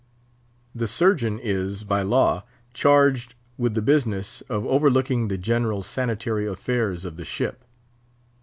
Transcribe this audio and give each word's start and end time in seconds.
The 0.73 0.87
Surgeon 0.87 1.37
is, 1.39 1.83
by 1.83 2.01
law, 2.01 2.43
charged 2.73 3.35
with 3.55 3.75
the 3.75 3.83
business 3.83 4.41
of 4.49 4.65
overlooking 4.65 5.27
the 5.27 5.37
general 5.37 5.83
sanitary 5.83 6.47
affairs 6.47 7.05
of 7.05 7.17
the 7.17 7.23
ship. 7.25 7.63